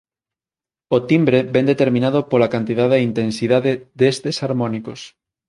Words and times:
O 0.95 0.97
timbre 1.09 1.39
vén 1.53 1.69
determinado 1.71 2.19
pola 2.31 2.51
cantidade 2.55 2.95
e 2.97 3.05
intensidade 3.09 3.71
destes 3.99 4.35
harmónicos. 4.45 4.99